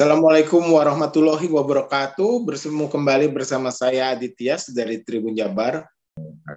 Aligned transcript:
Assalamualaikum 0.00 0.64
warahmatullahi 0.64 1.44
wabarakatuh. 1.52 2.48
Bersemu 2.48 2.88
kembali 2.88 3.28
bersama 3.36 3.68
saya 3.68 4.16
Aditya 4.16 4.56
dari 4.72 5.04
Tribun 5.04 5.36
Jabar. 5.36 5.84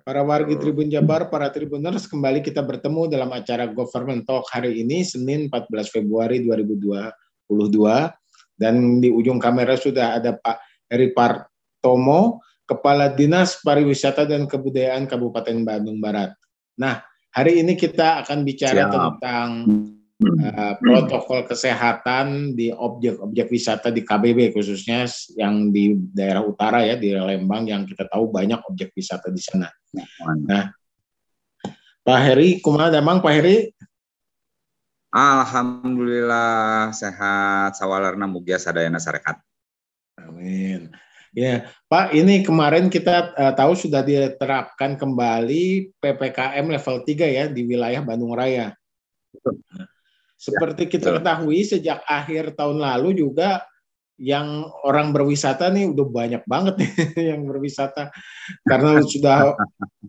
Para 0.07 0.23
wargi 0.23 0.55
Tribun 0.55 0.87
Jabar, 0.87 1.27
para 1.27 1.51
Tribuners, 1.51 2.07
kembali 2.07 2.39
kita 2.39 2.63
bertemu 2.63 3.11
dalam 3.11 3.27
acara 3.35 3.67
Government 3.67 4.23
Talk 4.23 4.47
hari 4.47 4.79
ini, 4.79 5.03
Senin 5.03 5.51
14 5.51 5.91
Februari 5.91 6.39
2022. 6.39 8.15
Dan 8.55 9.03
di 9.03 9.11
ujung 9.11 9.43
kamera 9.43 9.75
sudah 9.75 10.23
ada 10.23 10.39
Pak 10.39 10.63
Heri 10.87 11.11
Partomo, 11.11 12.39
Kepala 12.63 13.11
Dinas 13.11 13.59
Pariwisata 13.59 14.23
dan 14.23 14.47
Kebudayaan 14.47 15.03
Kabupaten 15.03 15.67
Bandung 15.67 15.99
Barat. 15.99 16.31
Nah, 16.79 17.03
hari 17.35 17.59
ini 17.59 17.75
kita 17.75 18.23
akan 18.23 18.47
bicara 18.47 18.87
Siap. 18.87 18.91
tentang 18.95 19.47
uh, 20.23 20.73
protokol 20.79 21.45
kesehatan 21.45 22.55
di 22.55 22.71
objek-objek 22.71 23.47
wisata 23.51 23.91
di 23.91 24.01
KBB 24.01 24.55
khususnya 24.55 25.03
yang 25.35 25.69
di 25.69 25.95
daerah 26.11 26.41
utara 26.41 26.81
ya 26.87 26.95
di 26.95 27.11
Lembang 27.11 27.67
yang 27.67 27.83
kita 27.83 28.07
tahu 28.07 28.31
banyak 28.31 28.59
objek 28.65 28.95
wisata 28.95 29.29
di 29.29 29.41
sana. 29.43 29.67
Nah, 30.47 30.71
Pak 32.03 32.19
Heri, 32.19 32.59
kumaha 32.59 32.91
damang 32.91 33.23
Pak 33.23 33.33
Heri? 33.35 33.71
Alhamdulillah 35.13 36.89
sehat 36.89 37.77
sawalarna 37.77 38.25
mugia 38.25 38.57
sadayana 38.57 38.97
sarekat. 38.97 39.37
Amin. 40.17 40.89
Ya, 41.33 41.65
Pak, 41.89 42.13
ini 42.13 42.45
kemarin 42.45 42.93
kita 42.93 43.33
uh, 43.33 43.53
tahu 43.57 43.73
sudah 43.73 44.05
diterapkan 44.05 44.93
kembali 44.93 45.89
PPKM 45.97 46.65
level 46.69 46.97
3 47.01 47.09
ya 47.25 47.45
di 47.49 47.65
wilayah 47.65 48.05
Bandung 48.05 48.37
Raya. 48.37 48.77
Seperti 50.43 50.91
kita 50.91 51.23
ketahui 51.23 51.63
sejak 51.63 52.03
akhir 52.03 52.59
tahun 52.59 52.83
lalu 52.83 53.15
juga 53.15 53.63
yang 54.19 54.67
orang 54.83 55.15
berwisata 55.15 55.71
nih 55.71 55.89
udah 55.95 56.05
banyak 56.05 56.43
banget 56.43 56.75
nih 56.83 56.91
yang 57.33 57.47
berwisata. 57.47 58.11
Karena 58.67 58.99
sudah 58.99 59.55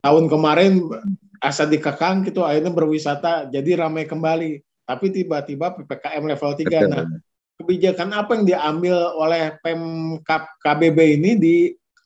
tahun 0.03 0.27
kemarin 0.27 0.91
asa 1.39 1.71
dikekang 1.71 2.27
gitu 2.27 2.43
akhirnya 2.43 2.75
berwisata 2.75 3.47
jadi 3.47 3.87
ramai 3.87 4.11
kembali. 4.11 4.59
Tapi 4.85 5.07
tiba-tiba 5.15 5.73
PPKM 5.81 6.23
level 6.27 6.53
3 6.61 6.93
nah 6.93 7.07
kebijakan 7.55 8.11
apa 8.11 8.35
yang 8.35 8.45
diambil 8.45 9.15
oleh 9.15 9.55
Pemkap 9.63 10.59
KBB 10.61 10.99
ini 11.23 11.31
di 11.39 11.57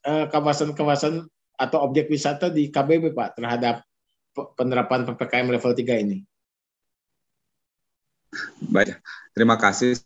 eh, 0.04 0.26
kawasan-kawasan 0.28 1.24
atau 1.58 1.78
objek 1.82 2.12
wisata 2.12 2.52
di 2.52 2.68
KBB 2.68 3.16
Pak 3.16 3.40
terhadap 3.40 3.82
penerapan 4.54 5.08
PPKM 5.08 5.48
level 5.50 5.72
3 5.74 6.04
ini 6.04 6.22
Baik, 8.68 9.00
terima 9.32 9.56
kasih 9.56 9.96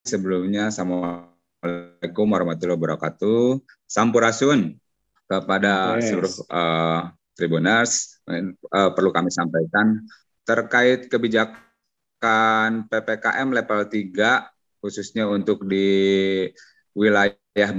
sebelumnya. 0.00 0.72
Assalamualaikum 0.72 2.24
warahmatullahi 2.24 2.76
wabarakatuh. 2.80 3.60
Sampurasun 3.84 4.80
kepada 5.28 6.00
yes. 6.00 6.08
seluruh 6.08 6.34
uh, 6.48 7.00
tribuners. 7.36 8.24
Uh, 8.24 8.92
perlu 8.96 9.12
kami 9.12 9.28
sampaikan 9.28 10.08
terkait 10.48 11.12
kebijakan 11.12 12.88
PPKM 12.88 13.48
level 13.52 13.80
3 13.84 14.80
khususnya 14.80 15.28
untuk 15.28 15.68
di 15.68 16.48
wilayah 16.96 17.70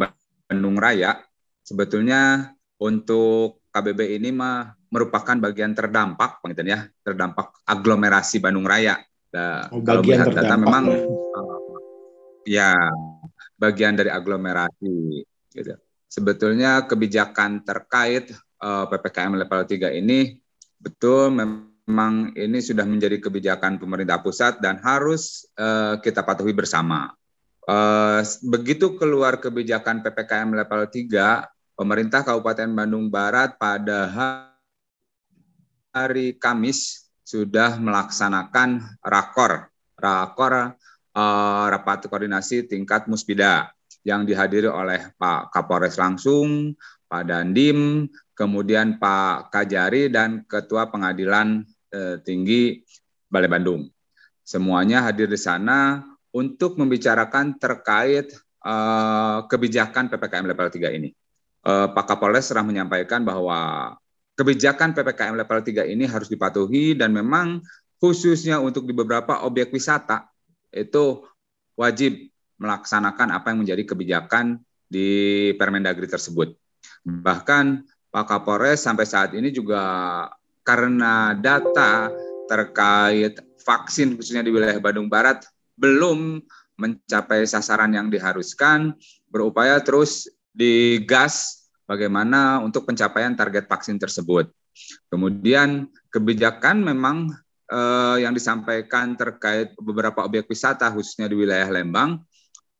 Bandung 0.45 0.77
Raya. 0.77 1.25
Sebetulnya 1.65 2.53
untuk 2.77 3.65
KBB 3.73 4.21
ini 4.21 4.29
mah 4.29 4.77
merupakan 4.89 5.37
bagian 5.37 5.73
terdampak, 5.73 6.41
ya, 6.65 6.85
terdampak 7.05 7.61
aglomerasi 7.65 8.41
Bandung 8.41 8.65
Raya 8.65 8.97
Nah, 9.29 9.69
oh, 9.69 9.81
kalau 9.85 10.01
melihat 10.01 10.33
data 10.33 10.55
memang 10.57 10.85
uh, 10.89 11.59
ya 12.49 12.73
bagian 13.61 13.93
dari 13.93 14.09
aglomerasi 14.09 15.21
gitu. 15.53 15.73
Sebetulnya 16.09 16.89
kebijakan 16.89 17.61
terkait 17.61 18.33
uh, 18.65 18.89
PPKM 18.89 19.37
level 19.37 19.61
3 19.61 20.01
ini 20.01 20.41
betul 20.81 21.29
memang 21.29 22.33
ini 22.33 22.57
sudah 22.57 22.87
menjadi 22.87 23.21
kebijakan 23.21 23.77
pemerintah 23.77 24.17
pusat 24.23 24.57
dan 24.57 24.81
harus 24.81 25.45
uh, 25.59 26.01
kita 26.01 26.25
patuhi 26.25 26.55
bersama. 26.55 27.13
Uh, 27.69 28.25
begitu 28.49 28.97
keluar 28.97 29.37
kebijakan 29.37 30.01
PPKM 30.01 30.49
level 30.57 30.89
3, 30.89 31.77
pemerintah 31.77 32.25
Kabupaten 32.25 32.65
Bandung 32.73 33.13
Barat 33.13 33.53
pada 33.61 34.09
hari 35.93 36.33
Kamis 36.41 37.08
sudah 37.29 37.77
melaksanakan 37.77 38.97
rakor, 39.05 39.69
rakor 40.01 40.73
uh, 41.13 41.65
rapat 41.69 42.09
koordinasi 42.09 42.65
tingkat 42.65 43.05
Muspida 43.05 43.69
yang 44.01 44.25
dihadiri 44.25 44.65
oleh 44.65 45.13
Pak 45.13 45.53
Kapolres 45.53 46.01
langsung, 46.01 46.73
Pak 47.05 47.29
Dandim, 47.29 48.09
kemudian 48.33 48.97
Pak 48.97 49.53
Kajari 49.53 50.09
dan 50.09 50.41
Ketua 50.49 50.89
Pengadilan 50.89 51.61
uh, 51.93 52.17
Tinggi 52.25 52.81
Balai 53.29 53.45
Bandung. 53.45 53.85
Semuanya 54.41 55.05
hadir 55.05 55.29
di 55.29 55.37
sana 55.37 56.01
untuk 56.33 56.81
membicarakan 56.81 57.61
terkait 57.61 58.33
uh, 58.65 59.45
kebijakan 59.45 60.09
PPKM 60.09 60.49
level 60.49 60.69
3 60.73 60.97
ini. 60.97 61.13
Uh, 61.61 61.93
Pak 61.93 62.09
Kapolres 62.09 62.49
telah 62.49 62.65
menyampaikan 62.65 63.21
bahwa 63.21 63.93
kebijakan 64.39 64.95
PPKM 64.95 65.35
level 65.35 65.59
3 65.59 65.91
ini 65.91 66.07
harus 66.07 66.31
dipatuhi 66.31 66.95
dan 66.95 67.11
memang 67.11 67.59
khususnya 67.99 68.63
untuk 68.63 68.87
di 68.87 68.95
beberapa 68.95 69.43
objek 69.43 69.75
wisata 69.75 70.31
itu 70.71 71.27
wajib 71.75 72.31
melaksanakan 72.55 73.35
apa 73.35 73.51
yang 73.51 73.67
menjadi 73.67 73.83
kebijakan 73.83 74.63
di 74.87 75.51
Permendagri 75.59 76.07
tersebut. 76.07 76.55
Bahkan 77.03 77.65
Pak 78.07 78.25
Kapolres 78.31 78.79
sampai 78.79 79.03
saat 79.03 79.35
ini 79.35 79.51
juga 79.51 79.83
karena 80.63 81.35
data 81.35 82.07
terkait 82.47 83.43
vaksin 83.59 84.15
khususnya 84.15 84.41
di 84.41 84.55
wilayah 84.55 84.79
Bandung 84.79 85.11
Barat 85.11 85.43
belum 85.75 86.39
mencapai 86.79 87.43
sasaran 87.43 87.91
yang 87.91 88.07
diharuskan, 88.07 88.95
berupaya 89.27 89.83
terus 89.83 90.31
digas 90.55 91.58
bagaimana 91.89 92.61
untuk 92.61 92.85
pencapaian 92.85 93.33
target 93.33 93.65
vaksin 93.65 93.97
tersebut. 93.97 94.53
Kemudian 95.09 95.89
kebijakan 96.13 96.85
memang 96.85 97.33
eh, 97.65 98.17
yang 98.21 98.37
disampaikan 98.37 99.17
terkait 99.17 99.73
beberapa 99.81 100.21
objek 100.21 100.45
wisata 100.45 100.93
khususnya 100.93 101.25
di 101.25 101.35
wilayah 101.41 101.65
Lembang, 101.73 102.21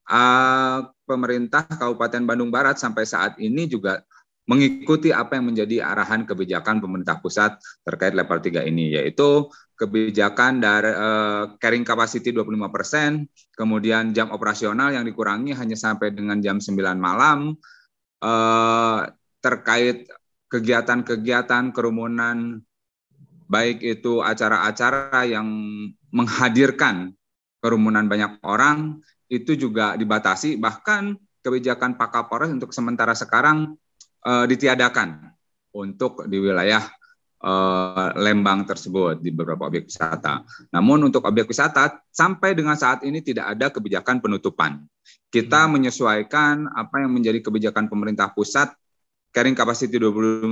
eh, 0.06 0.80
pemerintah 1.10 1.66
Kabupaten 1.66 2.22
Bandung 2.30 2.54
Barat 2.54 2.78
sampai 2.78 3.10
saat 3.10 3.42
ini 3.42 3.66
juga 3.66 4.06
mengikuti 4.50 5.14
apa 5.14 5.38
yang 5.38 5.54
menjadi 5.54 5.86
arahan 5.86 6.26
kebijakan 6.26 6.82
pemerintah 6.82 7.22
pusat 7.22 7.62
terkait 7.86 8.18
level 8.18 8.42
3 8.42 8.66
ini 8.66 8.98
yaitu 8.98 9.46
kebijakan 9.78 10.58
dari 10.60 10.92
uh, 10.92 11.56
carrying 11.62 11.86
capacity 11.88 12.36
25%, 12.36 13.30
kemudian 13.56 14.12
jam 14.12 14.34
operasional 14.34 14.92
yang 14.92 15.08
dikurangi 15.08 15.56
hanya 15.56 15.78
sampai 15.80 16.12
dengan 16.12 16.42
jam 16.44 16.60
9 16.60 16.76
malam, 17.00 17.56
uh, 18.24 19.08
terkait 19.40 20.08
kegiatan-kegiatan 20.50 21.72
kerumunan 21.72 22.60
baik 23.50 23.82
itu 23.82 24.22
acara-acara 24.22 25.26
yang 25.26 25.48
menghadirkan 26.14 27.14
kerumunan 27.62 28.06
banyak 28.06 28.42
orang 28.46 29.02
itu 29.30 29.56
juga 29.56 29.94
dibatasi. 29.98 30.58
Bahkan 30.58 31.18
kebijakan 31.46 31.96
Pak 31.96 32.10
Kapolres 32.14 32.52
untuk 32.52 32.74
sementara 32.74 33.14
sekarang 33.14 33.78
uh, 34.26 34.46
ditiadakan 34.46 35.34
untuk 35.74 36.26
di 36.26 36.38
wilayah 36.42 36.82
uh, 37.44 38.12
Lembang 38.20 38.68
tersebut 38.68 39.20
di 39.24 39.32
beberapa 39.32 39.68
objek 39.68 39.88
wisata. 39.88 40.44
Namun 40.76 41.08
untuk 41.08 41.24
objek 41.24 41.48
wisata 41.50 42.04
sampai 42.12 42.56
dengan 42.56 42.76
saat 42.76 43.04
ini 43.08 43.24
tidak 43.24 43.56
ada 43.58 43.72
kebijakan 43.72 44.20
penutupan. 44.20 44.84
Kita 45.30 45.66
hmm. 45.66 45.72
menyesuaikan 45.80 46.68
apa 46.74 47.06
yang 47.06 47.12
menjadi 47.16 47.40
kebijakan 47.40 47.88
pemerintah 47.88 48.32
pusat, 48.34 48.74
carrying 49.32 49.58
capacity 49.58 49.96
25%, 50.02 50.50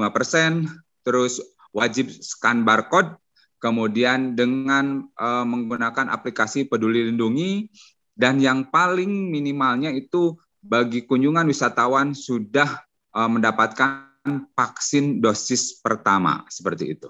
terus 1.03 1.41
wajib 1.73 2.09
scan 2.09 2.63
barcode, 2.63 3.17
kemudian 3.57 4.37
dengan 4.37 5.09
uh, 5.17 5.45
menggunakan 5.45 6.13
aplikasi 6.13 6.69
Peduli 6.69 7.09
Lindungi, 7.09 7.69
dan 8.17 8.41
yang 8.41 8.69
paling 8.69 9.29
minimalnya 9.29 9.93
itu 9.93 10.37
bagi 10.61 11.05
kunjungan 11.05 11.45
wisatawan 11.45 12.17
sudah 12.17 12.81
uh, 13.13 13.29
mendapatkan 13.29 14.06
vaksin 14.55 15.19
dosis 15.23 15.79
pertama, 15.79 16.43
seperti 16.47 16.97
itu. 16.97 17.09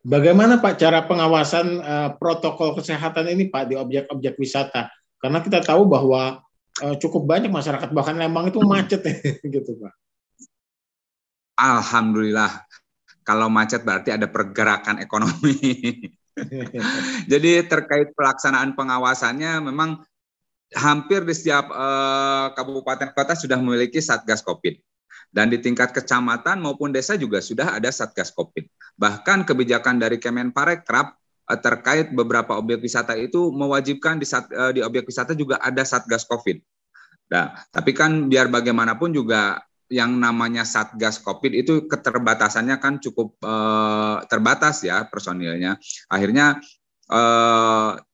Bagaimana 0.00 0.56
Pak 0.56 0.80
cara 0.80 1.04
pengawasan 1.04 1.66
uh, 1.84 2.10
protokol 2.16 2.72
kesehatan 2.72 3.28
ini 3.36 3.52
Pak 3.52 3.68
di 3.68 3.74
objek-objek 3.76 4.40
wisata? 4.40 4.88
Karena 5.20 5.44
kita 5.44 5.60
tahu 5.60 5.84
bahwa 5.84 6.40
uh, 6.80 6.96
cukup 6.96 7.28
banyak 7.28 7.52
masyarakat 7.52 7.92
bahkan 7.92 8.16
Lembang 8.16 8.48
itu 8.48 8.64
macet 8.64 9.04
gitu 9.44 9.76
Pak. 9.76 9.92
Alhamdulillah. 11.60 12.64
Kalau 13.20 13.52
macet 13.52 13.84
berarti 13.84 14.16
ada 14.16 14.24
pergerakan 14.24 15.04
ekonomi. 15.04 15.52
Jadi 17.32 17.50
terkait 17.68 18.16
pelaksanaan 18.16 18.72
pengawasannya 18.72 19.60
memang 19.68 20.00
hampir 20.72 21.20
di 21.28 21.36
setiap 21.36 21.68
uh, 21.68 22.56
kabupaten 22.56 23.12
kota 23.12 23.36
sudah 23.36 23.60
memiliki 23.60 24.00
satgas 24.00 24.40
COVID. 24.40 24.89
Dan 25.30 25.46
di 25.46 25.62
tingkat 25.62 25.94
kecamatan 25.94 26.58
maupun 26.58 26.90
desa 26.90 27.14
juga 27.14 27.38
sudah 27.38 27.78
ada 27.78 27.94
satgas 27.94 28.34
COVID. 28.34 28.66
Bahkan 28.98 29.46
kebijakan 29.46 30.02
dari 30.02 30.18
Kemenparekraf 30.18 31.06
uh, 31.46 31.58
terkait 31.62 32.10
beberapa 32.10 32.58
objek 32.58 32.82
wisata 32.82 33.14
itu 33.14 33.54
mewajibkan 33.54 34.18
di, 34.18 34.26
sat, 34.26 34.50
uh, 34.50 34.74
di 34.74 34.82
objek 34.82 35.06
wisata 35.06 35.38
juga 35.38 35.62
ada 35.62 35.86
satgas 35.86 36.26
COVID. 36.26 36.58
Nah, 37.30 37.54
tapi 37.70 37.94
kan 37.94 38.26
biar 38.26 38.50
bagaimanapun 38.50 39.14
juga 39.14 39.62
yang 39.86 40.18
namanya 40.18 40.66
satgas 40.66 41.22
COVID 41.22 41.52
itu 41.54 41.86
keterbatasannya 41.86 42.82
kan 42.82 42.98
cukup 42.98 43.38
uh, 43.46 44.26
terbatas 44.26 44.82
ya 44.82 45.06
personilnya. 45.06 45.78
Akhirnya 46.10 46.58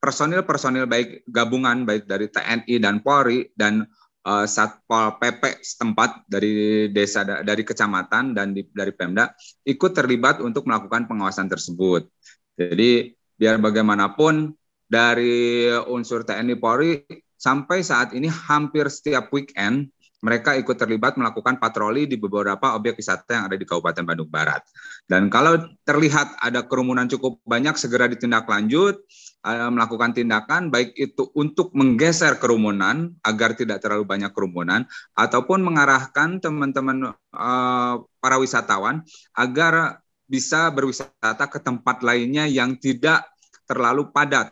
personil-personil 0.01 0.89
baik 0.89 1.29
gabungan 1.29 1.85
baik 1.85 2.09
dari 2.09 2.33
TNI 2.33 2.81
dan 2.81 3.05
Polri 3.05 3.45
dan 3.53 3.85
uh, 4.27 4.47
Satpol 4.47 5.17
PP 5.23 5.63
setempat 5.63 6.27
dari 6.27 6.91
desa 6.91 7.23
dari 7.23 7.63
kecamatan 7.63 8.35
dan 8.35 8.51
di, 8.51 8.67
dari 8.75 8.91
Pemda 8.91 9.31
ikut 9.63 9.93
terlibat 9.95 10.43
untuk 10.43 10.67
melakukan 10.67 11.07
pengawasan 11.07 11.47
tersebut. 11.47 12.11
Jadi 12.59 13.15
biar 13.39 13.63
bagaimanapun 13.63 14.51
dari 14.87 15.71
unsur 15.87 16.27
TNI 16.27 16.57
Polri 16.59 17.07
sampai 17.37 17.85
saat 17.87 18.17
ini 18.17 18.27
hampir 18.27 18.89
setiap 18.91 19.31
weekend 19.31 19.93
mereka 20.25 20.57
ikut 20.57 20.75
terlibat 20.75 21.21
melakukan 21.21 21.61
patroli 21.61 22.09
di 22.09 22.17
beberapa 22.17 22.73
objek 22.75 22.97
wisata 22.99 23.37
yang 23.37 23.45
ada 23.47 23.57
di 23.61 23.63
Kabupaten 23.69 24.03
Bandung 24.03 24.27
Barat. 24.33 24.65
Dan 25.05 25.29
kalau 25.29 25.61
terlihat 25.85 26.41
ada 26.41 26.65
kerumunan 26.65 27.07
cukup 27.07 27.39
banyak, 27.45 27.77
segera 27.77 28.09
ditindaklanjut, 28.09 28.97
eh, 28.97 29.36
melakukan 29.47 30.11
tindakan 30.11 30.75
baik 30.75 30.99
itu 30.99 31.31
untuk 31.39 31.71
menggeser 31.71 32.43
kerumunan 32.43 33.15
agar 33.23 33.55
tidak 33.55 33.79
terlalu 33.79 34.03
banyak 34.03 34.35
kerumunan, 34.35 34.83
ataupun 35.15 35.63
mengarahkan 35.63 36.43
teman-teman 36.43 37.15
eh, 37.15 37.95
para 38.19 38.37
wisatawan 38.43 39.07
agar 39.39 40.03
bisa 40.27 40.67
berwisata 40.75 41.47
ke 41.47 41.63
tempat 41.63 42.03
lainnya 42.03 42.51
yang 42.51 42.75
tidak 42.75 43.23
terlalu 43.71 44.11
padat. 44.11 44.51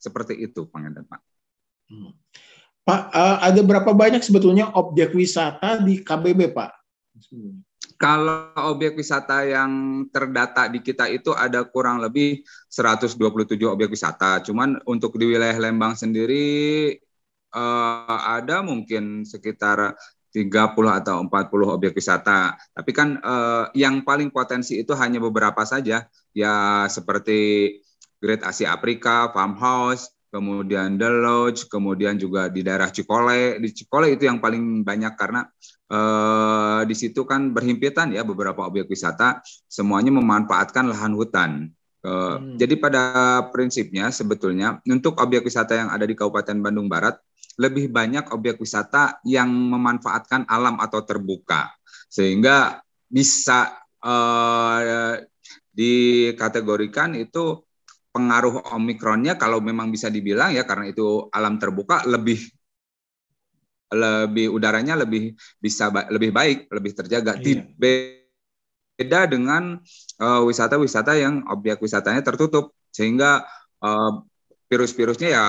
Seperti 0.00 0.40
itu, 0.40 0.64
Pangeran 0.64 1.04
Pak. 1.04 1.20
Hmm. 1.92 2.16
Pak, 2.80 3.12
uh, 3.12 3.38
ada 3.44 3.60
berapa 3.60 3.92
banyak 3.92 4.24
sebetulnya 4.24 4.72
objek 4.72 5.12
wisata 5.12 5.84
di 5.84 6.00
KBB, 6.00 6.56
Pak? 6.56 6.72
Kalau 8.00 8.56
objek 8.72 8.96
wisata 8.96 9.44
yang 9.44 10.02
terdata 10.08 10.72
di 10.72 10.80
kita 10.80 11.04
itu 11.12 11.36
ada 11.36 11.68
kurang 11.68 12.00
lebih 12.00 12.40
127 12.72 13.20
objek 13.68 13.92
wisata. 13.92 14.40
Cuman 14.40 14.80
untuk 14.88 15.20
di 15.20 15.28
wilayah 15.28 15.60
Lembang 15.60 15.92
sendiri 15.92 16.96
uh, 17.52 18.20
ada 18.40 18.64
mungkin 18.64 19.28
sekitar 19.28 20.00
30 20.32 20.48
atau 21.04 21.16
40 21.28 21.76
objek 21.76 21.92
wisata. 21.92 22.56
Tapi 22.72 22.90
kan 22.96 23.20
uh, 23.20 23.68
yang 23.76 24.00
paling 24.00 24.32
potensi 24.32 24.80
itu 24.80 24.96
hanya 24.96 25.20
beberapa 25.20 25.60
saja. 25.68 26.08
Ya 26.32 26.88
seperti 26.88 27.68
Great 28.16 28.40
Asia 28.48 28.72
Afrika, 28.72 29.28
Farmhouse, 29.28 30.08
kemudian 30.30 30.94
The 30.96 31.10
Lodge, 31.10 31.66
kemudian 31.66 32.16
juga 32.16 32.46
di 32.46 32.62
daerah 32.62 32.88
Cikole. 32.88 33.58
Di 33.58 33.68
Cikole 33.74 34.14
itu 34.14 34.30
yang 34.30 34.38
paling 34.38 34.86
banyak 34.86 35.12
karena 35.18 35.44
eh, 35.90 36.80
di 36.86 36.94
situ 36.94 37.26
kan 37.26 37.50
berhimpitan 37.50 38.14
ya 38.14 38.22
beberapa 38.22 38.64
objek 38.64 38.86
wisata, 38.86 39.42
semuanya 39.66 40.14
memanfaatkan 40.14 40.86
lahan 40.86 41.12
hutan. 41.18 41.50
Eh, 42.00 42.08
hmm. 42.08 42.56
Jadi 42.56 42.74
pada 42.78 43.02
prinsipnya 43.50 44.08
sebetulnya 44.14 44.78
untuk 44.88 45.18
objek 45.20 45.44
wisata 45.44 45.76
yang 45.76 45.90
ada 45.92 46.06
di 46.06 46.14
Kabupaten 46.16 46.56
Bandung 46.62 46.88
Barat 46.88 47.18
lebih 47.60 47.92
banyak 47.92 48.30
objek 48.32 48.56
wisata 48.56 49.20
yang 49.26 49.50
memanfaatkan 49.52 50.48
alam 50.48 50.80
atau 50.80 51.04
terbuka 51.04 51.68
sehingga 52.08 52.80
bisa 53.10 53.74
eh, 54.00 55.28
dikategorikan 55.70 57.14
itu 57.14 57.62
pengaruh 58.10 58.74
omikronnya 58.74 59.38
kalau 59.38 59.62
memang 59.62 59.88
bisa 59.94 60.10
dibilang 60.10 60.50
ya 60.50 60.66
karena 60.66 60.90
itu 60.90 61.30
alam 61.30 61.56
terbuka 61.62 62.02
lebih 62.06 62.42
lebih 63.90 64.54
udaranya 64.54 64.94
lebih 64.94 65.34
bisa 65.58 65.90
lebih 66.10 66.30
baik 66.30 66.70
lebih 66.70 66.92
terjaga. 66.94 67.38
Iya. 67.38 67.66
beda 69.00 69.24
dengan 69.24 69.80
uh, 70.20 70.42
wisata-wisata 70.44 71.16
yang 71.16 71.48
objek 71.48 71.80
wisatanya 71.80 72.20
tertutup 72.20 72.76
sehingga 72.92 73.48
uh, 73.80 74.20
virus-virusnya 74.68 75.28
ya 75.32 75.44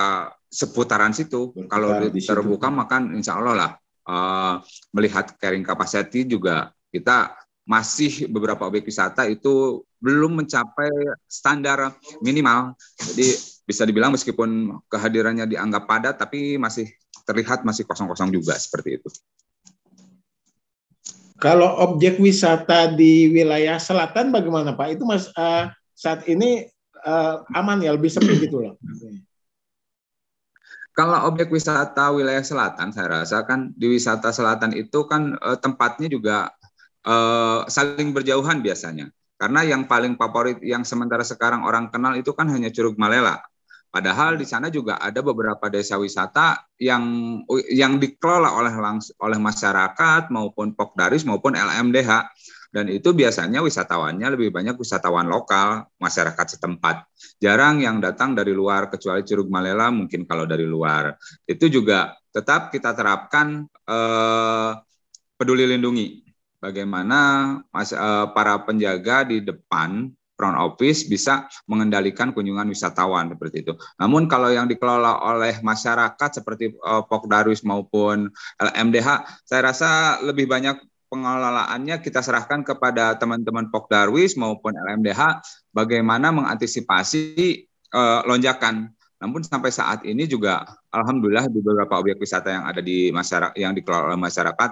seputaran 0.48 1.12
situ. 1.12 1.52
Berputar 1.52 1.68
kalau 1.68 1.90
terbuka 2.10 2.68
maka 2.72 2.98
insya 3.12 3.36
Allah 3.38 3.54
lah 3.54 3.70
uh, 4.08 4.56
melihat 4.96 5.36
carrying 5.38 5.66
capacity 5.66 6.24
juga 6.26 6.72
kita 6.88 7.36
masih 7.62 8.26
beberapa 8.26 8.66
objek 8.66 8.90
wisata 8.90 9.26
itu 9.30 9.86
belum 10.02 10.42
mencapai 10.42 10.90
standar 11.30 11.94
minimal. 12.18 12.74
Jadi 12.98 13.38
bisa 13.62 13.86
dibilang 13.86 14.10
meskipun 14.10 14.82
kehadirannya 14.90 15.46
dianggap 15.46 15.86
padat, 15.86 16.14
tapi 16.18 16.58
masih 16.58 16.90
terlihat 17.22 17.62
masih 17.62 17.86
kosong-kosong 17.86 18.34
juga 18.34 18.58
seperti 18.58 18.98
itu. 18.98 19.08
Kalau 21.38 21.74
objek 21.90 22.22
wisata 22.22 22.94
di 22.94 23.30
wilayah 23.30 23.78
selatan 23.78 24.30
bagaimana 24.30 24.78
Pak? 24.78 24.94
Itu 24.94 25.02
mas 25.02 25.26
uh, 25.34 25.70
saat 25.90 26.22
ini 26.30 26.70
uh, 27.02 27.42
aman 27.58 27.82
ya 27.82 27.94
lebih 27.94 28.10
sepi 28.10 28.38
gitu 28.38 28.62
loh. 28.62 28.78
Kalau 30.94 31.18
objek 31.26 31.50
wisata 31.50 32.14
wilayah 32.14 32.44
selatan, 32.46 32.94
saya 32.94 33.22
rasa 33.22 33.42
kan 33.42 33.74
di 33.74 33.90
wisata 33.90 34.30
selatan 34.30 34.70
itu 34.76 35.02
kan 35.10 35.34
uh, 35.42 35.58
tempatnya 35.58 36.06
juga 36.06 36.54
uh, 37.06 37.66
saling 37.66 38.10
berjauhan 38.14 38.60
biasanya. 38.60 39.10
Karena 39.38 39.66
yang 39.66 39.90
paling 39.90 40.14
favorit 40.14 40.62
yang 40.62 40.86
sementara 40.86 41.26
sekarang 41.26 41.66
orang 41.66 41.90
kenal 41.90 42.14
itu 42.14 42.30
kan 42.30 42.46
hanya 42.46 42.70
Curug 42.70 42.94
Malela. 42.94 43.42
Padahal 43.92 44.40
di 44.40 44.48
sana 44.48 44.72
juga 44.72 44.96
ada 44.96 45.20
beberapa 45.20 45.68
desa 45.68 46.00
wisata 46.00 46.64
yang 46.80 47.04
yang 47.68 48.00
dikelola 48.00 48.56
oleh 48.56 48.72
langs, 48.72 49.12
oleh 49.20 49.36
masyarakat 49.36 50.32
maupun 50.32 50.72
Pokdaris 50.72 51.28
maupun 51.28 51.52
LMDH 51.52 52.32
dan 52.72 52.88
itu 52.88 53.12
biasanya 53.12 53.60
wisatawannya 53.60 54.32
lebih 54.32 54.48
banyak 54.48 54.80
wisatawan 54.80 55.28
lokal 55.28 55.92
masyarakat 56.00 56.56
setempat 56.56 57.04
jarang 57.36 57.84
yang 57.84 58.00
datang 58.00 58.32
dari 58.32 58.56
luar 58.56 58.88
kecuali 58.88 59.20
Curug 59.28 59.52
Malela 59.52 59.92
mungkin 59.92 60.24
kalau 60.24 60.48
dari 60.48 60.64
luar 60.64 61.12
itu 61.44 61.68
juga 61.68 62.16
tetap 62.32 62.72
kita 62.72 62.96
terapkan 62.96 63.68
eh, 63.68 64.70
peduli 65.36 65.68
lindungi 65.68 66.31
bagaimana 66.62 67.58
mas, 67.74 67.90
uh, 67.90 68.30
para 68.30 68.54
penjaga 68.62 69.26
di 69.26 69.42
depan 69.42 70.14
front 70.38 70.58
office 70.58 71.06
bisa 71.06 71.46
mengendalikan 71.66 72.30
kunjungan 72.30 72.70
wisatawan 72.70 73.30
seperti 73.30 73.62
itu. 73.66 73.74
Namun 73.98 74.26
kalau 74.30 74.48
yang 74.50 74.70
dikelola 74.70 75.22
oleh 75.22 75.58
masyarakat 75.60 76.42
seperti 76.42 76.74
uh, 76.82 77.02
Pok 77.02 77.26
Darwis 77.26 77.62
maupun 77.66 78.30
LMDH, 78.58 79.26
saya 79.46 79.70
rasa 79.74 80.18
lebih 80.22 80.46
banyak 80.46 80.78
pengelolaannya 81.12 82.00
kita 82.00 82.24
serahkan 82.24 82.64
kepada 82.64 83.20
teman-teman 83.20 83.68
Pok 83.68 83.86
Darwis 83.92 84.32
maupun 84.34 84.72
LMDH 84.72 85.44
bagaimana 85.70 86.32
mengantisipasi 86.32 87.68
uh, 87.92 88.24
lonjakan. 88.24 88.88
Namun 89.22 89.46
sampai 89.46 89.70
saat 89.70 90.02
ini 90.02 90.26
juga 90.26 90.66
alhamdulillah 90.90 91.46
di 91.46 91.62
beberapa 91.62 92.02
objek 92.02 92.18
wisata 92.18 92.50
yang 92.50 92.64
ada 92.66 92.82
di 92.82 93.14
masyarakat 93.14 93.54
yang 93.54 93.70
dikelola 93.70 94.10
oleh 94.10 94.18
masyarakat 94.18 94.70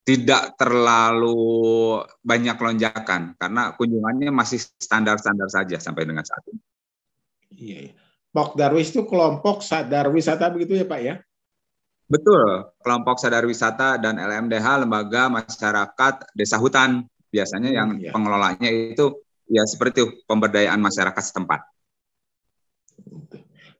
tidak 0.00 0.56
terlalu 0.56 2.00
banyak 2.24 2.56
lonjakan 2.56 3.36
karena 3.36 3.76
kunjungannya 3.76 4.32
masih 4.32 4.58
standar-standar 4.58 5.46
saja 5.52 5.76
sampai 5.76 6.08
dengan 6.08 6.24
saat 6.24 6.42
ini. 6.48 6.60
Iya, 7.50 7.78
iya. 7.90 7.94
Pok 8.30 8.54
Darwis 8.54 8.94
itu 8.94 9.02
kelompok 9.10 9.60
sadar 9.60 10.06
wisata 10.08 10.48
begitu 10.54 10.78
ya 10.78 10.86
Pak 10.86 11.00
ya? 11.02 11.14
Betul, 12.10 12.70
kelompok 12.82 13.18
sadar 13.22 13.42
wisata 13.46 13.98
dan 13.98 14.18
LMDH 14.18 14.86
lembaga 14.86 15.30
masyarakat 15.30 16.30
desa 16.34 16.58
hutan 16.58 17.06
biasanya 17.30 17.70
yang 17.70 17.88
iya. 17.98 18.10
pengelolanya 18.10 18.66
itu 18.70 19.18
ya 19.50 19.62
seperti 19.66 20.26
pemberdayaan 20.26 20.78
masyarakat 20.78 21.22
setempat. 21.22 21.60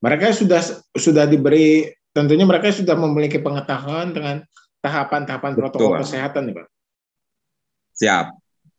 Mereka 0.03 0.35
sudah 0.35 0.62
sudah 0.95 1.25
diberi 1.27 1.91
tentunya 2.11 2.43
mereka 2.43 2.75
sudah 2.75 2.99
memiliki 2.99 3.39
pengetahuan 3.39 4.11
dengan 4.11 4.43
tahapan-tahapan 4.80 5.52
protokol 5.56 6.00
kesehatan 6.00 6.50
nih 6.50 6.54
Pak? 6.60 6.66
Siap. 8.00 8.26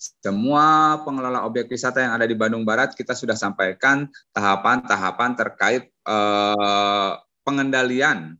Semua 0.01 0.97
pengelola 1.05 1.45
objek 1.45 1.69
wisata 1.69 2.01
yang 2.01 2.17
ada 2.17 2.25
di 2.25 2.33
Bandung 2.33 2.65
Barat 2.65 2.97
kita 2.97 3.13
sudah 3.13 3.37
sampaikan 3.37 4.09
tahapan-tahapan 4.33 5.31
terkait 5.37 5.93
eh, 5.93 7.11
pengendalian 7.45 8.33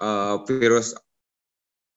eh, 0.00 0.36
virus 0.48 0.96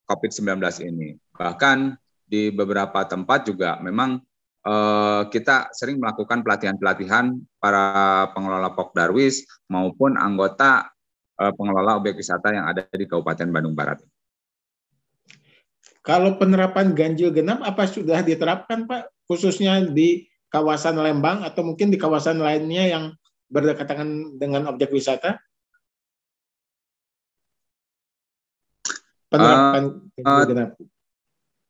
COVID-19 0.03 0.59
ini. 0.83 1.15
Bahkan 1.31 1.95
di 2.27 2.51
beberapa 2.51 3.07
tempat 3.07 3.47
juga 3.47 3.79
memang 3.79 4.19
eh, 4.67 5.23
kita 5.31 5.71
sering 5.71 6.03
melakukan 6.03 6.43
pelatihan-pelatihan 6.43 7.39
para 7.55 8.27
pengelola 8.35 8.75
Pok 8.75 8.91
Darwis 8.91 9.47
maupun 9.71 10.19
anggota 10.19 10.91
uh, 11.39 11.53
pengelola 11.55 11.97
objek 11.97 12.19
wisata 12.19 12.51
yang 12.51 12.67
ada 12.67 12.83
di 12.91 13.07
Kabupaten 13.07 13.47
Bandung 13.49 13.73
Barat. 13.73 14.03
Kalau 15.99 16.39
penerapan 16.39 16.95
ganjil 16.95 17.29
genap 17.35 17.59
apa 17.59 17.83
sudah 17.83 18.23
diterapkan 18.23 18.87
Pak 18.87 19.11
khususnya 19.27 19.83
di 19.83 20.25
kawasan 20.49 20.97
Lembang 20.97 21.45
atau 21.45 21.61
mungkin 21.61 21.93
di 21.93 21.99
kawasan 21.99 22.41
lainnya 22.41 22.87
yang 22.87 23.03
berdekatan 23.51 24.39
dengan 24.39 24.69
objek 24.71 24.89
wisata? 24.89 25.37
Penerapan 29.29 29.83
uh, 29.85 30.17
ganjil 30.17 30.45
genap. 30.49 30.69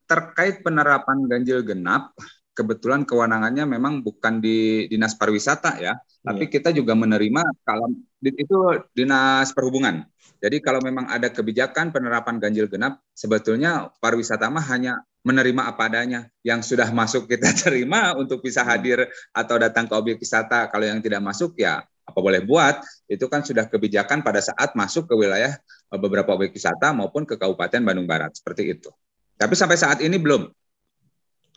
Terkait 0.08 0.56
penerapan 0.64 1.18
ganjil 1.28 1.60
genap, 1.66 2.16
kebetulan 2.60 3.08
kewenangannya 3.08 3.64
memang 3.64 4.04
bukan 4.04 4.44
di 4.44 4.92
dinas 4.92 5.16
pariwisata 5.16 5.80
ya, 5.80 5.96
tapi 6.20 6.52
iya. 6.52 6.54
kita 6.60 6.76
juga 6.76 6.92
menerima 7.00 7.64
kalau 7.64 7.88
itu 8.20 8.84
dinas 8.92 9.56
perhubungan. 9.56 10.04
Jadi 10.40 10.60
kalau 10.64 10.80
memang 10.84 11.08
ada 11.08 11.32
kebijakan 11.32 11.92
penerapan 11.96 12.40
ganjil 12.40 12.68
genap, 12.68 13.00
sebetulnya 13.16 13.92
pariwisata 14.04 14.48
mah 14.52 14.64
hanya 14.72 15.04
menerima 15.24 15.68
apa 15.68 15.92
adanya. 15.92 16.32
Yang 16.44 16.76
sudah 16.76 16.88
masuk 16.96 17.28
kita 17.28 17.52
terima 17.64 18.16
untuk 18.16 18.40
bisa 18.44 18.64
hmm. 18.64 18.70
hadir 18.72 19.00
atau 19.36 19.56
datang 19.60 19.88
ke 19.88 19.94
objek 19.96 20.18
wisata. 20.20 20.72
Kalau 20.72 20.88
yang 20.88 21.04
tidak 21.04 21.20
masuk 21.24 21.60
ya 21.60 21.84
apa 21.84 22.20
boleh 22.20 22.44
buat. 22.44 22.80
Itu 23.08 23.28
kan 23.28 23.44
sudah 23.44 23.68
kebijakan 23.68 24.24
pada 24.24 24.40
saat 24.40 24.76
masuk 24.80 25.12
ke 25.12 25.16
wilayah 25.16 25.60
eh, 25.92 26.00
beberapa 26.00 26.36
objek 26.36 26.56
wisata 26.56 26.96
maupun 26.96 27.28
ke 27.28 27.36
Kabupaten 27.36 27.84
Bandung 27.84 28.08
Barat 28.08 28.36
seperti 28.36 28.80
itu. 28.80 28.92
Tapi 29.40 29.56
sampai 29.56 29.76
saat 29.80 30.00
ini 30.04 30.20
belum. 30.20 30.52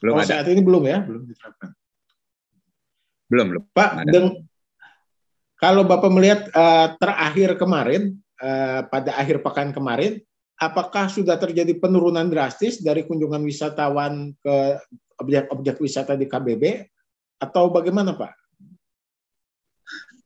Belum 0.03 0.19
oh, 0.19 0.21
ada. 0.21 0.43
saat 0.43 0.47
ini 0.51 0.61
belum 0.61 0.83
ya, 0.85 0.99
belum 1.07 1.23
diterapkan. 1.31 1.71
Belum, 3.31 3.47
belum. 3.55 3.63
Pak, 3.71 3.91
kalau 5.57 5.87
Bapak 5.87 6.11
melihat 6.11 6.51
uh, 6.53 6.99
terakhir 6.99 7.55
kemarin 7.55 8.23
Eh, 8.43 8.81
pada 8.91 9.15
akhir 9.23 9.39
pekan 9.39 9.71
kemarin, 9.71 10.19
apakah 10.59 11.07
sudah 11.07 11.39
terjadi 11.39 11.79
penurunan 11.79 12.27
drastis 12.27 12.83
dari 12.83 13.07
kunjungan 13.07 13.39
wisatawan 13.39 14.35
ke 14.43 14.83
objek-objek 15.23 15.79
wisata 15.79 16.19
di 16.19 16.27
KBB 16.27 16.91
atau 17.39 17.71
bagaimana 17.71 18.19
Pak? 18.19 18.35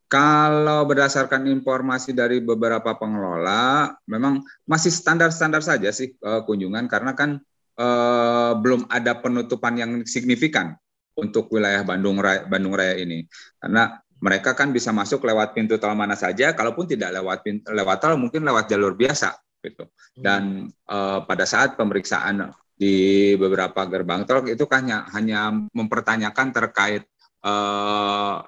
Kalau 0.08 0.88
berdasarkan 0.88 1.44
informasi 1.44 2.16
dari 2.16 2.40
beberapa 2.40 2.96
pengelola, 2.96 3.92
memang 4.08 4.40
masih 4.64 4.88
standar-standar 4.88 5.60
saja 5.60 5.92
sih 5.92 6.16
uh, 6.24 6.40
kunjungan 6.40 6.88
karena 6.88 7.12
kan 7.12 7.36
uh, 7.76 8.52
belum 8.58 8.88
ada 8.88 9.16
penutupan 9.20 9.76
yang 9.76 9.90
signifikan 10.08 10.76
untuk 11.16 11.48
wilayah 11.48 11.80
Bandung 11.80 12.20
Raya, 12.20 12.44
Bandung 12.44 12.76
Raya 12.76 13.00
ini. 13.00 13.24
Karena 13.56 13.96
mereka 14.20 14.56
kan 14.56 14.72
bisa 14.72 14.92
masuk 14.92 15.24
lewat 15.24 15.52
pintu 15.52 15.76
tol 15.76 15.96
mana 15.96 16.16
saja, 16.16 16.52
kalaupun 16.52 16.88
tidak 16.88 17.12
lewat 17.16 17.38
pintu, 17.44 17.72
lewat 17.72 17.96
tol 18.00 18.16
mungkin 18.20 18.44
lewat 18.44 18.68
jalur 18.68 18.96
biasa 18.96 19.36
gitu. 19.64 19.84
Hmm. 19.88 20.22
Dan 20.22 20.42
uh, 20.88 21.24
pada 21.24 21.44
saat 21.48 21.76
pemeriksaan 21.76 22.52
di 22.76 23.32
beberapa 23.40 23.88
gerbang 23.88 24.28
tol 24.28 24.44
itu 24.48 24.64
kan 24.68 24.84
hanya, 24.84 24.98
hanya 25.16 25.40
mempertanyakan 25.72 26.52
terkait 26.52 27.08
uh, 27.44 28.44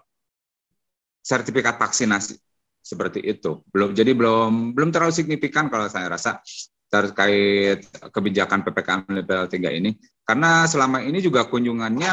sertifikat 1.24 1.76
vaksinasi 1.76 2.36
seperti 2.80 3.20
itu. 3.20 3.60
Belum 3.68 3.92
jadi 3.92 4.12
belum 4.16 4.72
belum 4.72 4.88
terlalu 4.88 5.12
signifikan 5.12 5.68
kalau 5.68 5.88
saya 5.92 6.08
rasa 6.08 6.40
terkait 6.88 7.84
kebijakan 8.08 8.64
PPKM 8.64 9.04
level 9.22 9.44
3 9.44 9.78
ini 9.78 9.92
karena 10.24 10.64
selama 10.68 11.04
ini 11.04 11.20
juga 11.20 11.44
kunjungannya 11.48 12.12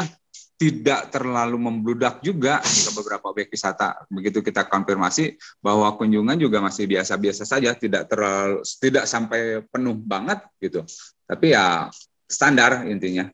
tidak 0.56 1.12
terlalu 1.12 1.60
membludak 1.60 2.24
juga 2.24 2.64
ke 2.64 2.90
beberapa 2.96 3.28
objek 3.28 3.52
wisata. 3.52 4.08
Begitu 4.08 4.40
kita 4.40 4.64
konfirmasi 4.64 5.36
bahwa 5.60 5.92
kunjungan 6.00 6.40
juga 6.40 6.64
masih 6.64 6.88
biasa-biasa 6.88 7.44
saja, 7.44 7.76
tidak 7.76 8.08
terlalu 8.08 8.64
tidak 8.80 9.04
sampai 9.04 9.60
penuh 9.68 9.92
banget 10.00 10.40
gitu. 10.56 10.80
Tapi 11.28 11.52
ya 11.52 11.92
standar 12.24 12.88
intinya. 12.88 13.28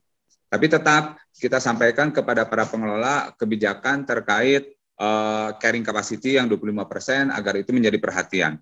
Tapi 0.50 0.66
tetap 0.66 1.16
kita 1.38 1.62
sampaikan 1.62 2.10
kepada 2.10 2.44
para 2.44 2.66
pengelola 2.66 3.30
kebijakan 3.38 4.02
terkait 4.02 4.74
uh, 4.98 5.54
carrying 5.62 5.86
capacity 5.86 6.36
yang 6.36 6.50
25% 6.50 7.30
agar 7.32 7.54
itu 7.54 7.70
menjadi 7.70 8.02
perhatian. 8.02 8.58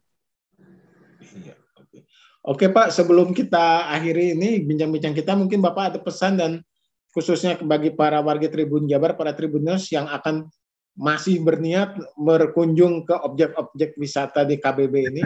Oke 2.41 2.73
Pak, 2.73 2.89
sebelum 2.89 3.37
kita 3.37 3.93
akhiri 3.93 4.33
ini 4.33 4.65
bincang-bincang 4.65 5.13
kita, 5.13 5.37
mungkin 5.37 5.61
Bapak 5.61 5.93
ada 5.93 5.99
pesan 6.01 6.41
dan 6.41 6.65
khususnya 7.13 7.61
bagi 7.61 7.93
para 7.93 8.17
warga 8.25 8.49
Tribun 8.49 8.89
Jabar, 8.89 9.13
para 9.13 9.37
Tribuners 9.37 9.93
yang 9.93 10.09
akan 10.09 10.49
masih 10.97 11.45
berniat 11.45 12.01
berkunjung 12.17 13.05
ke 13.05 13.13
objek-objek 13.13 13.93
wisata 14.01 14.49
di 14.49 14.57
KBB 14.57 14.95
ini. 15.13 15.23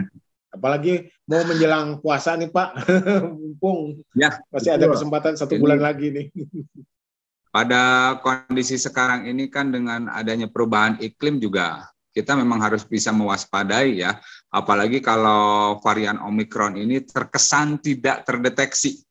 Apalagi 0.50 1.06
mau 1.26 1.42
menjelang 1.46 2.02
puasa 2.02 2.34
nih 2.34 2.50
Pak, 2.50 2.82
mumpung 3.38 4.02
ya, 4.14 4.34
masih 4.50 4.74
betul. 4.74 4.78
ada 4.82 4.86
kesempatan 4.98 5.32
satu 5.38 5.54
ini, 5.54 5.62
bulan 5.62 5.80
lagi 5.82 6.06
nih. 6.10 6.26
Pada 7.54 8.14
kondisi 8.22 8.74
sekarang 8.74 9.30
ini 9.30 9.46
kan 9.46 9.70
dengan 9.70 10.10
adanya 10.10 10.50
perubahan 10.50 10.98
iklim 10.98 11.38
juga 11.38 11.94
kita 12.14 12.38
memang 12.38 12.62
harus 12.62 12.86
bisa 12.86 13.10
mewaspadai 13.10 13.98
ya, 13.98 14.22
apalagi 14.54 15.02
kalau 15.02 15.76
varian 15.82 16.22
Omikron 16.22 16.78
ini 16.78 17.02
terkesan 17.02 17.82
tidak 17.82 18.22
terdeteksi 18.22 19.02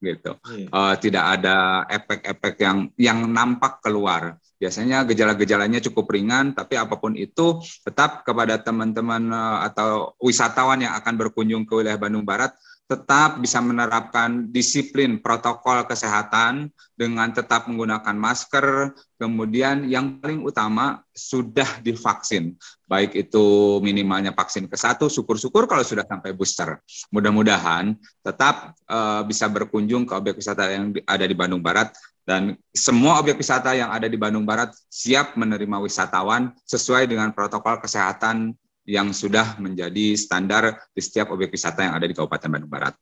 gitu. 0.00 0.36
Hmm. 0.44 0.68
Uh, 0.68 0.94
tidak 1.00 1.40
ada 1.40 1.84
efek-efek 1.88 2.54
yang 2.60 2.78
yang 3.00 3.18
nampak 3.24 3.80
keluar. 3.80 4.36
Biasanya 4.60 5.08
gejala-gejalanya 5.08 5.80
cukup 5.88 6.12
ringan, 6.12 6.52
tapi 6.52 6.76
apa 6.76 7.00
pun 7.00 7.16
itu 7.16 7.64
tetap 7.80 8.28
kepada 8.28 8.60
teman-teman 8.60 9.32
uh, 9.32 9.64
atau 9.64 10.12
wisatawan 10.20 10.84
yang 10.84 10.92
akan 11.00 11.16
berkunjung 11.16 11.64
ke 11.64 11.80
wilayah 11.80 11.96
Bandung 11.96 12.28
Barat 12.28 12.52
tetap 12.90 13.38
bisa 13.38 13.62
menerapkan 13.62 14.50
disiplin 14.50 15.22
protokol 15.22 15.86
kesehatan 15.86 16.74
dengan 16.98 17.30
tetap 17.30 17.70
menggunakan 17.70 18.18
masker, 18.18 18.98
kemudian 19.14 19.86
yang 19.86 20.18
paling 20.18 20.42
utama 20.42 20.98
sudah 21.14 21.78
divaksin, 21.86 22.58
baik 22.90 23.14
itu 23.14 23.78
minimalnya 23.78 24.34
vaksin 24.34 24.66
ke 24.66 24.74
satu, 24.74 25.06
syukur-syukur 25.06 25.70
kalau 25.70 25.86
sudah 25.86 26.02
sampai 26.02 26.34
booster. 26.34 26.82
Mudah-mudahan 27.14 27.94
tetap 28.26 28.74
uh, 28.90 29.22
bisa 29.22 29.46
berkunjung 29.46 30.02
ke 30.02 30.12
objek 30.18 30.42
wisata 30.42 30.66
yang 30.74 30.90
ada 31.06 31.24
di 31.30 31.38
Bandung 31.38 31.62
Barat 31.62 31.94
dan 32.30 32.54
semua 32.70 33.18
objek 33.18 33.42
wisata 33.42 33.74
yang 33.74 33.90
ada 33.90 34.06
di 34.06 34.14
Bandung 34.14 34.46
Barat 34.46 34.70
siap 34.86 35.34
menerima 35.34 35.82
wisatawan 35.82 36.54
sesuai 36.62 37.10
dengan 37.10 37.34
protokol 37.34 37.82
kesehatan 37.82 38.54
yang 38.86 39.10
sudah 39.10 39.58
menjadi 39.58 40.14
standar 40.14 40.78
di 40.94 41.02
setiap 41.02 41.34
objek 41.34 41.50
wisata 41.50 41.90
yang 41.90 41.98
ada 41.98 42.06
di 42.06 42.14
Kabupaten 42.14 42.46
Bandung 42.46 42.70
Barat. 42.70 42.94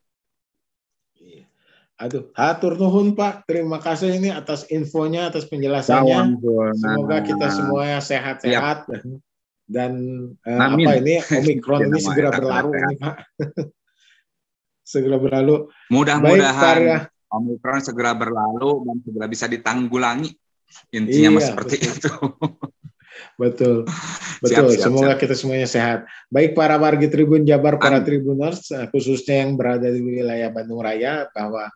Iya. 1.20 1.44
Aduh, 2.00 2.32
hatur 2.32 2.80
nuhun 2.80 3.12
Pak. 3.12 3.44
Terima 3.44 3.76
kasih 3.76 4.16
ini 4.16 4.32
atas 4.32 4.64
infonya, 4.72 5.28
atas 5.28 5.44
penjelasannya. 5.44 6.40
Semoga 6.80 7.20
kita 7.20 7.52
semua 7.52 8.00
sehat-sehat 8.00 8.88
dan 9.68 9.92
uh, 10.48 10.72
apa 10.72 11.04
ini 11.04 11.20
Omikron 11.20 11.92
ini 11.92 12.00
segera 12.00 12.32
berlalu 12.32 12.80
ini 12.80 12.96
Pak. 12.96 13.16
segera 14.96 15.20
berlalu. 15.20 15.68
Mudah-mudahan 15.92 17.12
Omikron 17.28 17.84
segera 17.84 18.16
berlalu 18.16 18.88
dan 18.88 18.96
segera 19.04 19.26
bisa 19.28 19.44
ditanggulangi. 19.44 20.32
Intinya 20.92 21.40
iya, 21.40 21.44
seperti 21.44 21.76
betul. 21.80 21.88
itu. 21.88 22.12
Betul. 23.38 23.76
Betul. 24.38 24.70
Siap, 24.70 24.70
siap, 24.70 24.84
Semoga 24.86 25.14
siap. 25.14 25.20
kita 25.26 25.34
semuanya 25.34 25.66
sehat. 25.66 26.06
Baik 26.30 26.54
para 26.54 26.78
warga 26.78 27.02
Tribun 27.10 27.42
Jabar, 27.42 27.74
para 27.82 27.98
Tribuners, 27.98 28.70
eh, 28.70 28.86
khususnya 28.94 29.42
yang 29.42 29.58
berada 29.58 29.90
di 29.90 29.98
wilayah 29.98 30.46
Bandung 30.54 30.78
Raya, 30.78 31.26
bahwa 31.34 31.66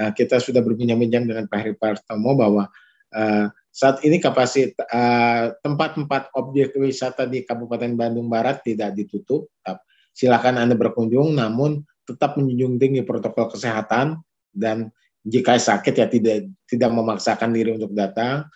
uh, 0.00 0.10
kita 0.16 0.40
sudah 0.40 0.64
berbincang-bincang 0.64 1.28
dengan 1.28 1.44
Pak 1.44 1.58
Heri 1.60 1.76
Partomo 1.76 2.32
bahwa 2.32 2.64
uh, 3.12 3.46
saat 3.68 4.00
ini 4.08 4.16
kapasitas 4.16 4.88
tempat-tempat 5.60 6.32
objek 6.32 6.72
wisata 6.80 7.28
di 7.28 7.44
Kabupaten 7.44 7.92
Bandung 7.92 8.32
Barat 8.32 8.64
tidak 8.64 8.96
ditutup. 8.96 9.52
Silakan 10.16 10.56
Anda 10.56 10.72
berkunjung, 10.80 11.36
namun 11.36 11.84
tetap 12.08 12.40
menjunjung 12.40 12.80
tinggi 12.80 13.04
protokol 13.04 13.52
kesehatan 13.52 14.16
dan 14.56 14.90
jika 15.26 15.60
sakit 15.60 15.94
ya 15.94 16.06
tidak 16.08 16.48
tidak 16.64 16.90
memaksakan 16.90 17.52
diri 17.52 17.76
untuk 17.76 17.92
datang. 17.92 18.48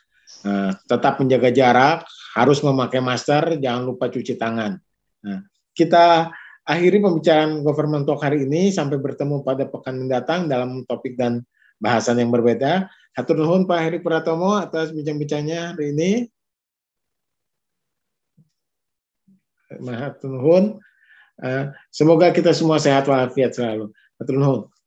Uh, 0.46 0.70
tetap 0.86 1.18
menjaga 1.18 1.50
jarak, 1.50 2.06
harus 2.38 2.62
memakai 2.62 3.02
masker, 3.02 3.58
jangan 3.58 3.82
lupa 3.82 4.06
cuci 4.06 4.38
tangan. 4.38 4.78
Nah, 5.26 5.42
kita 5.74 6.30
akhiri 6.62 7.02
pembicaraan 7.02 7.66
government 7.66 8.06
talk 8.06 8.22
hari 8.22 8.46
ini 8.46 8.70
sampai 8.70 9.02
bertemu 9.02 9.42
pada 9.42 9.66
pekan 9.66 10.06
mendatang 10.06 10.46
dalam 10.46 10.86
topik 10.86 11.18
dan 11.18 11.42
bahasan 11.82 12.22
yang 12.22 12.30
berbeda. 12.30 12.86
Hatur 13.16 13.42
nuhun 13.42 13.66
Pak 13.66 13.80
Heri 13.82 13.98
Pratomo 13.98 14.54
atas 14.54 14.94
bincang-bincangnya 14.94 15.74
hari 15.74 15.90
ini. 15.90 16.10
Hatur 19.82 20.30
nuhun. 20.30 20.64
Eh, 21.40 21.64
semoga 21.90 22.30
kita 22.30 22.54
semua 22.54 22.78
sehat 22.78 23.08
walafiat 23.10 23.56
selalu. 23.56 23.90
Hatur 24.20 24.36
nuhun. 24.38 24.60